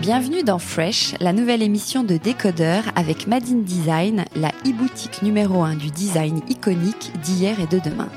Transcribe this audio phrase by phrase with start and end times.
[0.00, 5.74] Bienvenue dans Fresh, la nouvelle émission de Décodeur avec Madine Design, la e-boutique numéro 1
[5.74, 8.08] du design iconique d'hier et de demain.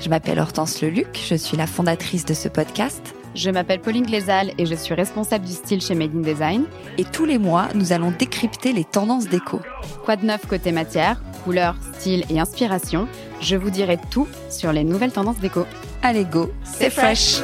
[0.00, 3.16] Je m'appelle Hortense Leluc, je suis la fondatrice de ce podcast.
[3.34, 6.62] Je m'appelle Pauline Glézal et je suis responsable du style chez Made in Design.
[6.96, 9.60] Et tous les mois, nous allons décrypter les tendances déco.
[10.04, 13.08] Quoi de neuf côté matière, couleur, style et inspiration
[13.40, 15.66] Je vous dirai tout sur les nouvelles tendances déco.
[16.02, 17.40] Allez go, c'est fresh.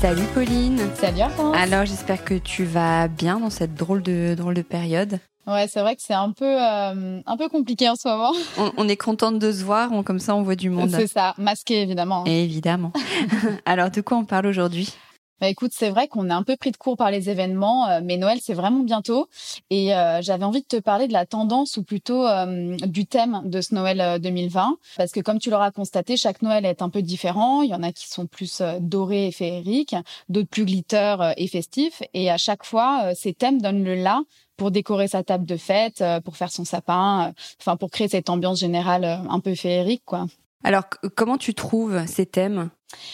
[0.00, 0.78] Salut Pauline.
[0.94, 1.56] Salut Hortense.
[1.56, 5.18] Alors j'espère que tu vas bien dans cette drôle de drôle de période.
[5.46, 8.32] Ouais, c'est vrai que c'est un peu euh, un peu compliqué en ce moment.
[8.76, 10.90] On, est contente de se voir, comme ça on voit du monde.
[10.90, 12.24] C'est ça, masqué évidemment.
[12.26, 12.92] évidemment.
[13.64, 14.92] Alors de quoi on parle aujourd'hui?
[15.40, 18.00] Bah écoute, c'est vrai qu'on est un peu pris de court par les événements, euh,
[18.02, 19.28] mais Noël c'est vraiment bientôt
[19.68, 23.42] et euh, j'avais envie de te parler de la tendance ou plutôt euh, du thème
[23.44, 27.02] de ce Noël 2020 parce que comme tu l'auras constaté, chaque Noël est un peu
[27.02, 27.60] différent.
[27.60, 29.94] Il y en a qui sont plus dorés et féeriques,
[30.30, 34.22] d'autres plus glitter et festifs et à chaque fois ces thèmes donnent le là
[34.56, 38.60] pour décorer sa table de fête, pour faire son sapin, enfin pour créer cette ambiance
[38.60, 40.26] générale un peu féerique quoi.
[40.64, 42.70] Alors comment tu trouves ces thèmes?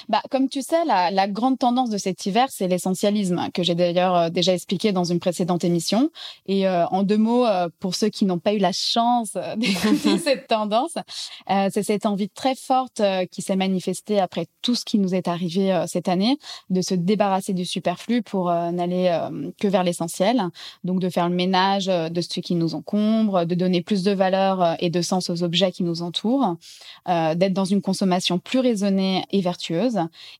[0.09, 3.75] Bah, comme tu sais, la, la, grande tendance de cet hiver, c'est l'essentialisme, que j'ai
[3.75, 6.11] d'ailleurs euh, déjà expliqué dans une précédente émission.
[6.47, 10.19] Et euh, en deux mots, euh, pour ceux qui n'ont pas eu la chance d'écouter
[10.23, 10.95] cette tendance,
[11.49, 15.85] c'est cette envie très forte qui s'est manifestée après tout ce qui nous est arrivé
[15.87, 16.39] cette année,
[16.71, 19.19] de se débarrasser du superflu pour n'aller
[19.61, 20.43] que vers l'essentiel.
[20.85, 24.77] Donc de faire le ménage de ce qui nous encombre, de donner plus de valeur
[24.81, 26.57] et de sens aux objets qui nous entourent,
[27.07, 29.63] d'être dans une consommation plus raisonnée et vertueuse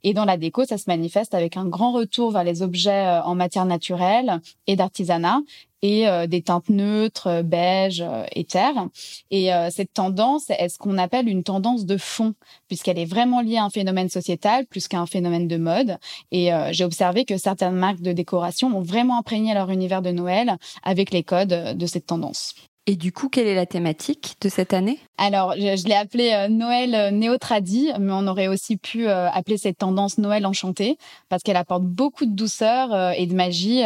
[0.03, 3.23] et dans la déco, ça se manifeste avec un grand retour vers les objets euh,
[3.23, 5.41] en matière naturelle et d'artisanat
[5.85, 8.05] et euh, des teintes neutres, euh, beige
[8.35, 8.89] et terre.
[9.31, 12.35] Et cette tendance est ce qu'on appelle une tendance de fond,
[12.69, 15.99] puisqu'elle est vraiment liée à un phénomène sociétal plus qu'à un phénomène de mode.
[16.31, 20.57] Et j'ai observé que certaines marques de décoration ont vraiment imprégné leur univers de Noël
[20.83, 22.55] avec les codes de cette tendance.
[22.87, 24.99] Et du coup, quelle est la thématique de cette année?
[25.17, 29.57] Alors, je, l'ai appelé euh, Noël euh, néo-tradi, mais on aurait aussi pu euh, appeler
[29.57, 30.99] cette tendance Noël enchanté,
[31.29, 33.83] parce qu'elle apporte beaucoup de douceur et de magie,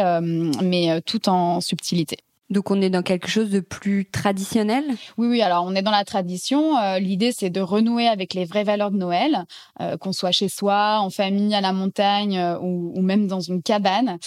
[0.63, 2.17] mais tout en subtilité.
[2.49, 4.85] Donc on est dans quelque chose de plus traditionnel?
[5.17, 6.77] Oui, oui, alors on est dans la tradition.
[6.77, 9.45] Euh, l'idée, c'est de renouer avec les vraies valeurs de Noël,
[9.81, 13.41] euh, qu'on soit chez soi, en famille, à la montagne euh, ou, ou, même dans
[13.41, 14.17] une cabane.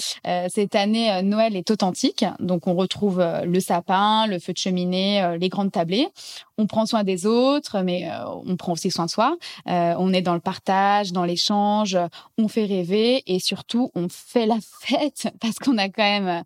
[0.49, 5.49] cette année, Noël est authentique, donc on retrouve le sapin, le feu de cheminée, les
[5.49, 6.09] grandes tablées.
[6.61, 8.09] On prend soin des autres, mais
[8.47, 9.37] on prend aussi soin de soi.
[9.67, 11.99] on est dans le partage, dans l'échange,
[12.39, 16.45] on fait rêver et surtout on fait la fête parce qu'on a quand même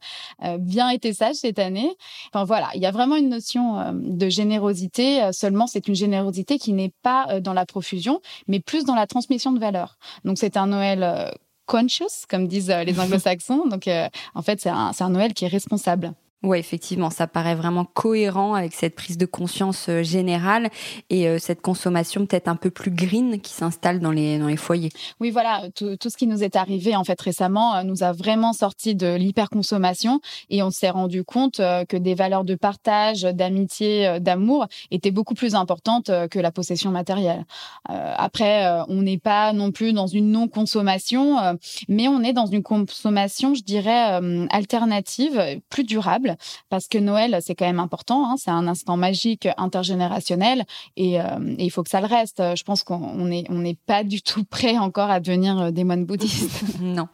[0.58, 1.90] bien été sage cette année.
[2.32, 5.22] Enfin voilà, il y a vraiment une notion euh, de générosité.
[5.22, 8.94] Euh, seulement, c'est une générosité qui n'est pas euh, dans la profusion, mais plus dans
[8.94, 9.98] la transmission de valeurs.
[10.24, 11.32] Donc c'est un Noël
[11.66, 13.66] conscious, comme disent les anglo-saxons.
[13.66, 13.88] Donc
[14.34, 16.12] en fait, c'est un, un Noël qui est responsable.
[16.44, 20.68] Oui, effectivement, ça paraît vraiment cohérent avec cette prise de conscience euh, générale
[21.08, 24.58] et euh, cette consommation peut-être un peu plus green qui s'installe dans les, dans les
[24.58, 24.90] foyers.
[25.20, 28.52] Oui, voilà, tout, ce qui nous est arrivé en fait récemment euh, nous a vraiment
[28.52, 30.20] sorti de l'hyperconsommation
[30.50, 35.54] et on s'est rendu compte que des valeurs de partage, d'amitié, d'amour étaient beaucoup plus
[35.54, 37.46] importantes que la possession matérielle.
[37.88, 41.58] après, on n'est pas non plus dans une non-consommation,
[41.88, 44.20] mais on est dans une consommation, je dirais,
[44.50, 46.33] alternative, plus durable
[46.68, 48.30] parce que Noël, c'est quand même important.
[48.30, 50.64] Hein, c'est un instant magique intergénérationnel
[50.96, 51.24] et, euh,
[51.58, 52.42] et, il faut que ça le reste.
[52.56, 55.84] Je pense qu'on n'est on n'est pas du tout prêt encore à devenir euh, des
[55.84, 56.62] moines bouddhistes.
[56.80, 57.08] non.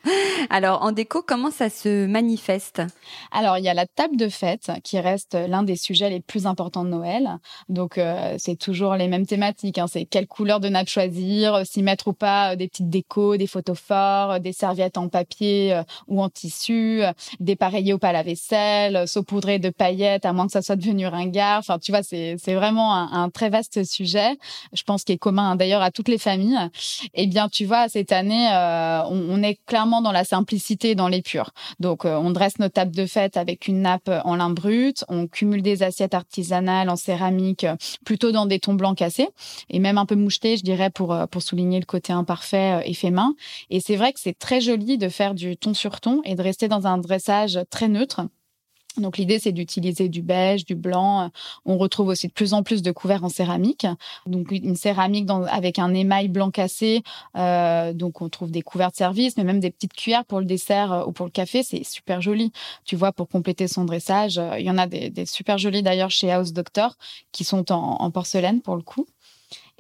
[0.49, 2.83] Alors, en déco, comment ça se manifeste?
[3.31, 6.47] Alors, il y a la table de fête qui reste l'un des sujets les plus
[6.47, 7.39] importants de Noël.
[7.69, 9.79] Donc, euh, c'est toujours les mêmes thématiques.
[9.79, 9.87] Hein.
[9.87, 13.79] C'est quelle couleur de nappe choisir, s'y mettre ou pas des petites décos, des photos
[13.79, 17.03] forts, des serviettes en papier ou en tissu,
[17.39, 20.77] des pareillés au pas à la vaisselle, saupoudré de paillettes, à moins que ça soit
[20.77, 21.59] devenu ringard.
[21.59, 24.39] Enfin, tu vois, c'est vraiment un, très vaste sujet.
[24.73, 26.59] Je pense qu'il est commun d'ailleurs à toutes les familles.
[27.15, 31.51] Eh bien, tu vois, cette année, euh, on, est clairement dans la simplicité, dans l'épure.
[31.79, 35.05] Donc, euh, on dresse nos tables de fête avec une nappe en lin brut.
[35.09, 37.67] On cumule des assiettes artisanales en céramique,
[38.05, 39.29] plutôt dans des tons blancs cassés
[39.69, 42.95] et même un peu mouchetés, je dirais, pour euh, pour souligner le côté imparfait et
[42.95, 43.35] fait main.
[43.71, 46.43] Et c'est vrai que c'est très joli de faire du ton sur ton et de
[46.43, 48.23] rester dans un dressage très neutre.
[48.97, 51.31] Donc l'idée c'est d'utiliser du beige, du blanc.
[51.65, 53.87] On retrouve aussi de plus en plus de couverts en céramique.
[54.27, 57.03] Donc une céramique avec un émail blanc cassé.
[57.37, 60.47] Euh, donc on trouve des couverts de service, mais même des petites cuillères pour le
[60.47, 61.63] dessert euh, ou pour le café.
[61.63, 62.53] C'est super joli.
[62.85, 66.11] Tu vois, pour compléter son dressage, euh, il y en a des, super jolis d'ailleurs
[66.11, 66.97] chez House Doctor
[67.33, 69.07] qui sont en porcelaine pour le coup.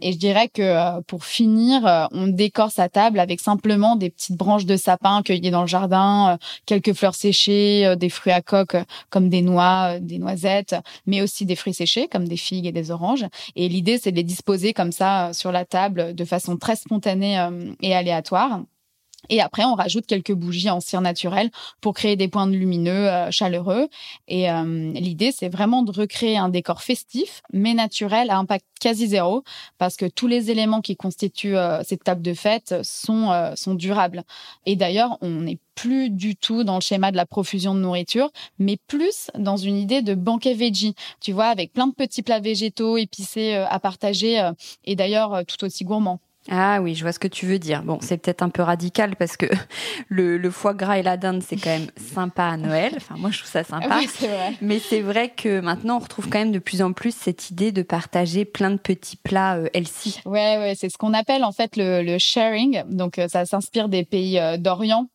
[0.00, 4.10] Et je dirais que euh, pour finir, euh, on décore sa table avec simplement des
[4.10, 6.36] petites branches de sapin cueillies dans le jardin, euh,
[6.66, 8.76] quelques fleurs séchées, des fruits à coque
[9.10, 10.76] comme des noix, des noisettes,
[11.06, 13.26] mais aussi des fruits séchés comme des figues et des oranges.
[13.56, 17.48] Et l'idée, c'est de les disposer comme ça sur la table de façon très spontanée
[17.80, 18.60] et aléatoire.
[19.28, 21.50] Et après, on rajoute quelques bougies en cire naturelle
[21.80, 23.88] pour créer des points de lumineux euh, chaleureux.
[24.28, 29.08] Et euh, l'idée, c'est vraiment de recréer un décor festif, mais naturel, à impact quasi
[29.08, 29.44] zéro,
[29.78, 34.24] parce que tous les éléments qui constituent euh, cette table de fête sont, sont durables.
[34.64, 38.30] Et d'ailleurs, on n'est plus du tout dans le schéma de la profusion de nourriture,
[38.58, 42.40] mais plus dans une idée de banquet veggie, tu vois, avec plein de petits plats
[42.40, 44.50] végétaux épicés à partager,
[44.84, 46.20] et d'ailleurs tout aussi gourmands.
[46.50, 47.84] Ah oui, je vois ce que tu veux dire.
[47.84, 49.46] Bon, c'est peut-être un peu radical parce que
[50.08, 52.92] le, foie gras et la dinde, c'est quand même sympa à Noël.
[52.96, 53.98] Enfin, moi, je trouve ça sympa.
[53.98, 54.54] Oui, vrai.
[54.60, 57.70] Mais c'est vrai que maintenant, on retrouve quand même de plus en plus cette idée
[57.70, 60.20] de partager plein de petits plats euh, healthy.
[60.26, 62.82] Ouais, ouais, c'est ce qu'on appelle en fait le, sharing.
[62.88, 65.06] Donc, euh, ça s'inspire des pays euh, d'Orient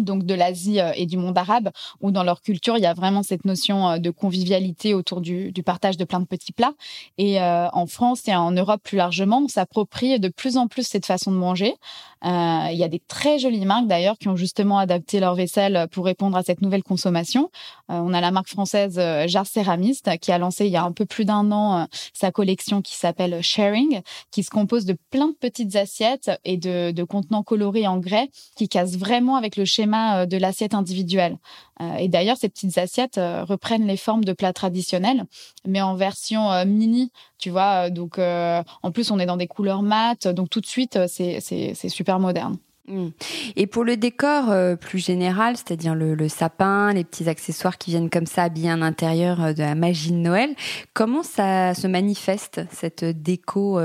[0.00, 1.70] donc de l'Asie euh, et du monde arabe,
[2.00, 5.52] où dans leur culture, il y a vraiment cette notion euh, de convivialité autour du,
[5.64, 6.74] partage de plein de petits plats.
[7.18, 10.86] Et euh, en France et en Europe plus largement, on s'approprie de plus en plus
[10.86, 11.74] cette façon de manger.
[12.22, 16.04] il y a des très jolies marques d'ailleurs qui ont justement adapté leur vaisselle pour
[16.04, 17.50] répondre à cette nouvelle consommation.
[17.88, 21.06] on a la marque française Jar Céramiste qui a lancé il y a un peu
[21.06, 25.76] plus d'un an sa collection qui s'appelle Sharing, qui se compose de plein de petites
[25.76, 30.26] assiettes et de, de contenants colorés en grès qui cassent vraiment avec le schéma euh,
[30.26, 31.38] de l'assiette individuelle.
[31.80, 35.24] Euh, et d'ailleurs, ces petites assiettes euh, reprennent les formes de plats traditionnels,
[35.66, 37.90] mais en version mini, tu vois.
[37.90, 42.18] Donc, en plus, on est dans des couleurs mates, donc tout de suite, c'est super
[42.18, 42.56] moderne.
[42.86, 43.08] Hmm.
[43.56, 48.26] Et pour le décor plus général, c'est-à-dire le, sapin, les petits accessoires qui viennent comme
[48.26, 50.54] ça habiller un intérieur de la magie de Noël,
[50.92, 53.80] comment ça se manifeste cette déco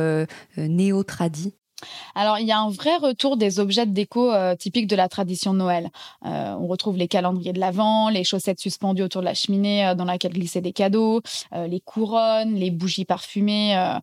[0.57, 1.58] néo-tradie
[2.15, 5.07] alors, il y a un vrai retour des objets de déco euh, typiques de la
[5.07, 5.89] tradition de Noël.
[6.25, 9.95] Euh, on retrouve les calendriers de l'Avent, les chaussettes suspendues autour de la cheminée euh,
[9.95, 11.21] dans laquelle glissaient des cadeaux,
[11.53, 13.97] les couronnes, les bougies parfumées,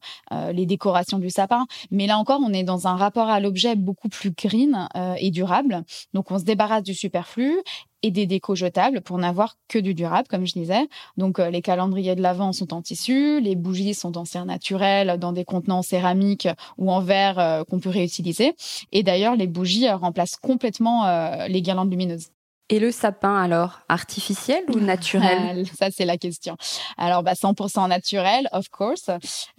[0.53, 1.67] les décorations du sapin.
[1.91, 5.83] Mais là encore, on est dans un rapport à l'objet beaucoup plus green et durable.
[6.15, 7.57] Donc, on se débarrasse du superflu
[8.07, 10.89] et des décos jetables pour n'avoir que du durable, comme je disais.
[11.17, 15.19] Donc, euh, les calendriers de l'Avent sont en tissu, les bougies sont en cire naturelle
[15.19, 16.49] dans des contenants céramiques
[16.79, 18.55] ou en verre euh, qu'on peut réutiliser.
[18.93, 21.07] Et d'ailleurs, les bougies euh, remplacent complètement
[21.49, 22.29] les guirlandes lumineuses.
[22.69, 25.67] Et le sapin alors, artificiel ou naturel?
[25.79, 26.57] Ça c'est la question.
[26.99, 29.09] Alors bah 100% naturel, of course.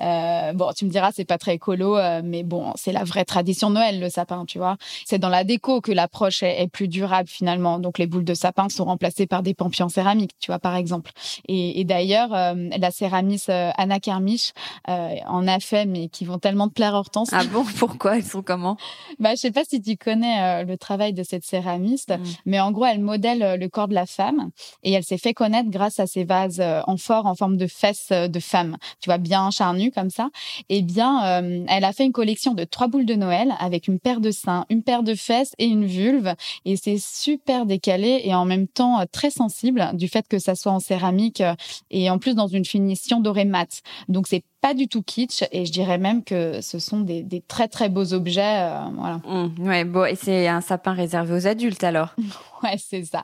[0.02, 3.24] Euh, bon, tu me diras c'est pas très écolo, euh, mais bon c'est la vraie
[3.24, 4.76] tradition Noël le sapin, tu vois.
[5.06, 7.80] C'est dans la déco que l'approche est, plus durable finalement.
[7.80, 10.76] Donc les boules de sapin sont remplacées par des pampiers en céramique, tu vois par
[10.76, 11.12] exemple.
[11.48, 14.52] Et, et d'ailleurs euh, la céramiste euh, Anna Kermisch
[14.86, 17.30] en a fait, mais qui vont tellement te plaire Hortense.
[17.32, 17.64] Ah bon?
[17.78, 18.18] Pourquoi?
[18.18, 18.76] Elles sont comment?
[19.18, 22.24] Bah je sais pas si tu connais le travail de cette céramiste, mm.
[22.46, 24.50] mais en gros elle elle modèle le corps de la femme
[24.84, 28.12] et elle s'est fait connaître grâce à ses vases en forme en forme de fesses
[28.12, 30.30] de femme, tu vois, bien charnues comme ça.
[30.70, 34.20] Eh bien, elle a fait une collection de trois boules de Noël avec une paire
[34.20, 36.34] de seins, une paire de fesses et une vulve.
[36.66, 40.72] Et c'est super décalé et en même temps très sensible du fait que ça soit
[40.72, 41.44] en céramique
[41.92, 43.82] et en plus dans une finition dorée mat.
[44.08, 47.42] Donc c'est pas du tout kitsch et je dirais même que ce sont des, des
[47.42, 48.62] très très beaux objets.
[48.62, 49.22] Euh, voilà.
[49.26, 52.16] Mmh, ouais, bon, et c'est un sapin réservé aux adultes alors.
[52.64, 53.24] ouais, c'est ça.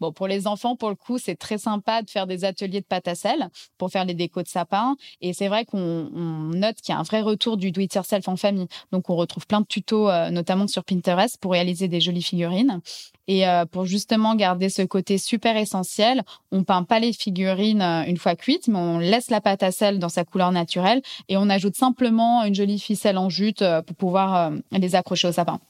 [0.00, 2.86] Bon, pour les enfants, pour le coup, c'est très sympa de faire des ateliers de
[2.86, 3.48] pâte à sel
[3.78, 4.96] pour faire les décos de sapin.
[5.20, 6.08] Et c'est vrai qu'on
[6.54, 8.66] note qu'il y a un vrai retour du do-it-yourself en famille.
[8.90, 12.80] Donc, on retrouve plein de tutos, euh, notamment sur Pinterest, pour réaliser des jolies figurines.
[13.28, 18.16] Et euh, pour justement garder ce côté super essentiel, on peint pas les figurines une
[18.16, 20.71] fois cuites, mais on laisse la pâte à sel dans sa couleur naturelle
[21.28, 25.28] et on ajoute simplement une jolie ficelle en jute euh, pour pouvoir euh, les accrocher
[25.28, 25.60] au sapin.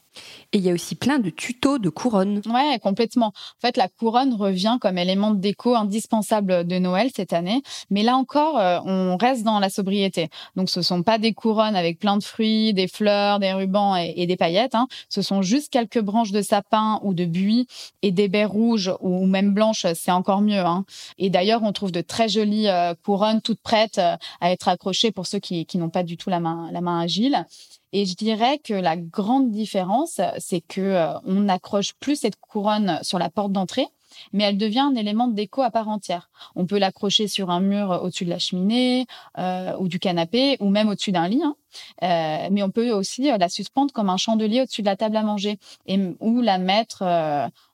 [0.53, 2.43] Et il y a aussi plein de tutos de couronne.
[2.47, 3.29] Ouais, complètement.
[3.29, 7.63] En fait, la couronne revient comme élément de déco indispensable de Noël cette année.
[7.91, 10.29] Mais là encore, euh, on reste dans la sobriété.
[10.57, 14.27] Donc, ce sont pas des couronnes avec plein de fruits, des fleurs, des rubans et,
[14.27, 14.75] des paillettes.
[14.75, 14.89] Hein.
[15.09, 17.67] Ce sont juste quelques branches de sapin ou de buis
[18.03, 19.87] et des baies rouges ou même blanches.
[19.95, 20.61] C'est encore mieux.
[20.61, 20.85] Hein.
[21.19, 25.13] Et d'ailleurs, on trouve de très jolies euh, couronnes toutes prêtes euh, à être accrochées
[25.13, 27.47] pour ceux qui, qui n'ont pas du tout la main, la main agile.
[27.93, 32.99] Et je dirais que la grande différence, c'est que euh, on n'accroche plus cette couronne
[33.03, 33.87] sur la porte d'entrée,
[34.33, 36.31] mais elle devient un élément de déco à part entière.
[36.57, 39.07] On peut l'accrocher sur un mur au-dessus de la cheminée
[39.39, 41.43] euh, ou du canapé ou même au-dessus d'un lit.
[41.43, 41.57] Hein.
[42.03, 45.23] Euh, mais on peut aussi la suspendre comme un chandelier au-dessus de la table à
[45.23, 47.03] manger et, ou la mettre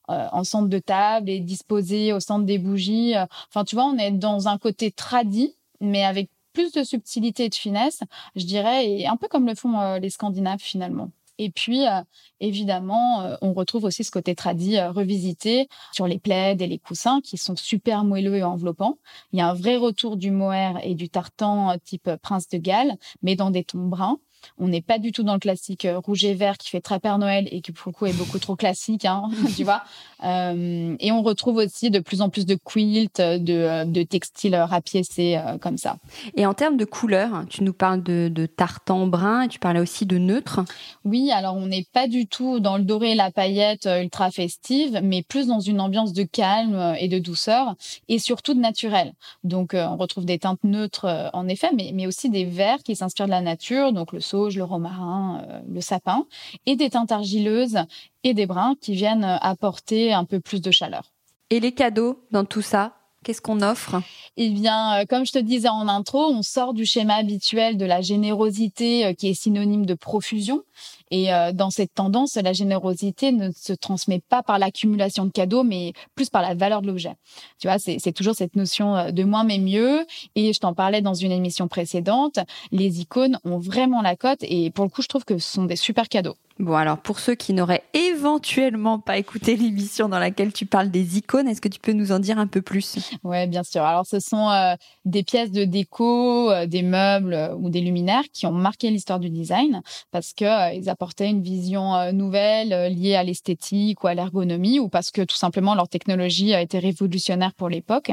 [0.08, 3.14] en centre de table et disposer au centre des bougies.
[3.50, 7.48] Enfin, tu vois, on est dans un côté tradit, mais avec plus de subtilité et
[7.50, 8.00] de finesse,
[8.34, 11.12] je dirais, et un peu comme le font euh, les Scandinaves finalement.
[11.40, 12.00] Et puis, euh,
[12.40, 17.20] évidemment, euh, on retrouve aussi ce côté tradit revisité sur les plaids et les coussins
[17.20, 18.98] qui sont super moelleux et enveloppants.
[19.32, 22.96] Il y a un vrai retour du mohair et du tartan type prince de Galles,
[23.22, 24.18] mais dans des tons bruns.
[24.58, 26.98] On n'est pas du tout dans le classique euh, rouge et vert qui fait très
[26.98, 29.22] Père Noël et qui pour le coup est beaucoup trop classique, hein,
[29.56, 29.82] tu vois.
[30.24, 34.56] Euh, et on retrouve aussi de plus en plus de quilts, de, euh, de textiles
[34.56, 35.96] rapiécés comme ça.
[36.36, 39.80] Et en termes de couleurs, tu nous parles de, de tartan brun et tu parlais
[39.80, 40.60] aussi de neutre.
[41.04, 45.00] Oui, alors on n'est pas du tout dans le doré et la paillette ultra festive,
[45.02, 47.74] mais plus dans une ambiance de calme et de douceur
[48.08, 49.12] et surtout de naturel.
[49.44, 53.26] Donc on retrouve des teintes neutres en effet, mais, mais aussi des verts qui s'inspirent
[53.26, 56.26] de la nature, donc le sauge, le romarin, euh, le sapin,
[56.66, 57.78] et des teintes argileuses
[58.24, 61.12] et des brins qui viennent apporter un peu plus de chaleur.
[61.50, 62.94] Et les cadeaux dans tout ça
[63.24, 64.00] Qu'est-ce qu'on offre?
[64.36, 67.84] Eh bien, euh, comme je te disais en intro, on sort du schéma habituel de
[67.84, 70.62] la générosité euh, qui est synonyme de profusion.
[71.10, 75.64] Et euh, dans cette tendance, la générosité ne se transmet pas par l'accumulation de cadeaux,
[75.64, 77.14] mais plus par la valeur de l'objet.
[77.58, 80.06] Tu vois, c'est toujours cette notion de moins mais mieux.
[80.34, 82.38] Et je t'en parlais dans une émission précédente.
[82.72, 85.64] Les icônes ont vraiment la cote et pour le coup, je trouve que ce sont
[85.64, 86.36] des super cadeaux.
[86.58, 91.16] Bon, alors pour ceux qui n'auraient éventuellement pas écouté l'émission dans laquelle tu parles des
[91.16, 92.98] icônes, est-ce que tu peux nous en dire un peu plus?
[93.22, 93.82] Ouais, bien sûr.
[93.82, 94.74] Alors ce sont euh,
[95.04, 99.20] des pièces de déco, euh, des meubles euh, ou des luminaires qui ont marqué l'histoire
[99.20, 104.80] du design parce que ils apportaient une vision nouvelle liée à l'esthétique ou à l'ergonomie
[104.80, 108.10] ou parce que tout simplement leur technologie a été révolutionnaire pour l'époque.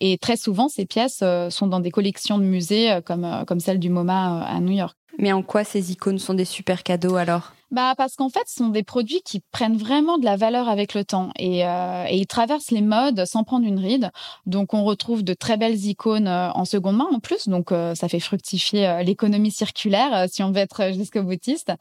[0.00, 3.90] Et très souvent, ces pièces sont dans des collections de musées comme comme celle du
[3.90, 4.96] MoMA à New York.
[5.18, 7.55] Mais en quoi ces icônes sont des super cadeaux alors?
[7.72, 10.94] Bah parce qu'en fait, ce sont des produits qui prennent vraiment de la valeur avec
[10.94, 14.10] le temps et, euh, et ils traversent les modes sans prendre une ride.
[14.46, 17.94] Donc on retrouve de très belles icônes euh, en seconde main en plus, donc euh,
[17.96, 21.72] ça fait fructifier euh, l'économie circulaire si on veut être jusqu'au boutiste.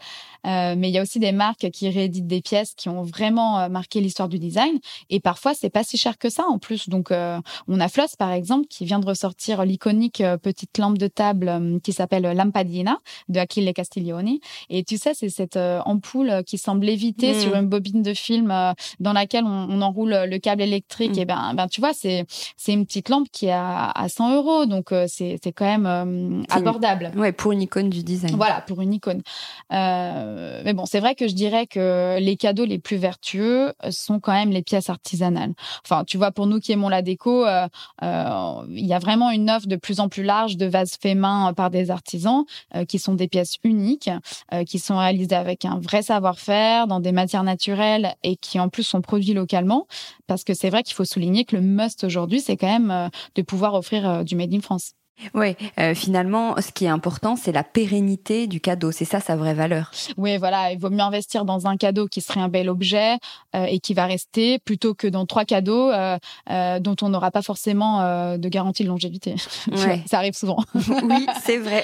[0.44, 4.02] mais il y a aussi des marques qui rééditent des pièces qui ont vraiment marqué
[4.02, 6.90] l'histoire du design et parfois c'est pas si cher que ça en plus.
[6.90, 11.80] Donc on a Floss par exemple qui vient de ressortir l'iconique petite lampe de table
[11.84, 13.00] qui s'appelle Lampadina
[13.30, 17.56] de Achille Castiglioni et tu sais c'est cette euh, ampoule euh, qui semble éviter sur
[17.56, 21.18] une bobine de film euh, dans laquelle on, enroule le câble électrique.
[21.18, 21.20] Mm.
[21.20, 22.26] Et ben, ben, tu vois, c'est
[22.58, 27.12] c'est une petite lampe qui est à, 100 euros, donc c'est c'est quand même abordable.
[27.16, 28.36] ouais, pour une icône du design.
[28.36, 29.22] Voilà, pour une icône.
[29.72, 34.34] mais bon, c'est vrai que je dirais que les cadeaux les plus vertueux sont quand
[34.34, 35.54] même les pièces artisanales.
[35.84, 39.68] Enfin, tu vois, pour nous qui aimons la déco, il y a vraiment une offre
[39.68, 42.46] de plus en plus large de vases faits main par des artisans
[42.88, 44.10] qui sont des pièces uniques,
[44.68, 48.84] qui sont réalisées avec un vrai savoir-faire dans des matières naturelles et qui en plus
[48.84, 49.88] sont produits localement.
[50.28, 53.10] Parce que c'est vrai qu'il faut souligner que le must aujourd'hui, c'est quand même euh,
[53.36, 54.94] de pouvoir offrir euh, du made in France.
[55.34, 58.92] Oui, euh, finalement, ce qui est important, c'est la pérennité du cadeau.
[58.92, 59.92] C'est ça sa vraie valeur.
[60.18, 63.18] Oui, voilà, il vaut mieux investir dans un cadeau qui serait un bel objet
[63.56, 66.18] euh, et qui va rester plutôt que dans trois cadeaux euh,
[66.80, 69.36] dont on n'aura pas forcément de garantie de longévité.
[69.86, 70.02] Ouais.
[70.06, 70.58] ça arrive souvent.
[70.76, 71.84] oui, c'est vrai.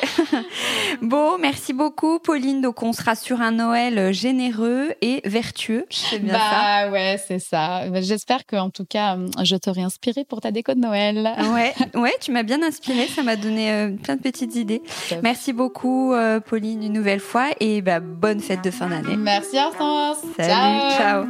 [1.02, 2.62] bon, merci beaucoup, Pauline.
[2.62, 5.86] Donc, on sera sur un Noël généreux et vertueux.
[5.90, 6.90] C'est bien bah, ça.
[6.92, 8.02] ouais, c'est ça.
[8.02, 11.34] J'espère que, en tout cas, je t'aurai inspiré pour ta déco de Noël.
[11.54, 13.08] Ouais, ouais, tu m'as bien inspiré.
[13.08, 14.82] Ça m'a donné euh, plein de petites idées.
[15.24, 19.18] Merci beaucoup, euh, Pauline, une nouvelle fois, et bah, bonne fête de fin d'année.
[19.18, 20.18] Merci, Hortense.
[20.38, 21.26] Salut, ciao.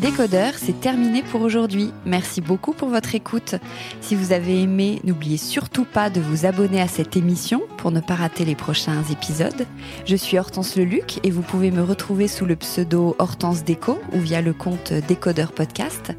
[0.00, 1.92] Décodeur, c'est terminé pour aujourd'hui.
[2.06, 3.56] Merci beaucoup pour votre écoute.
[4.00, 8.00] Si vous avez aimé, n'oubliez surtout pas de vous abonner à cette émission pour ne
[8.00, 9.66] pas rater les prochains épisodes.
[10.06, 14.20] Je suis Hortense Leluc et vous pouvez me retrouver sous le pseudo Hortense Déco ou
[14.20, 16.12] via le compte Décodeur Podcast.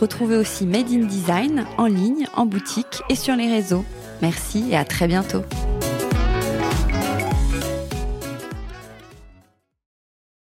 [0.00, 3.84] Retrouvez aussi Made in Design en ligne, en boutique et sur les réseaux.
[4.22, 5.42] Merci et à très bientôt.